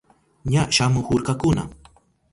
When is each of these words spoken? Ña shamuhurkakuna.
Ña 0.51 0.63
shamuhurkakuna. 0.75 1.63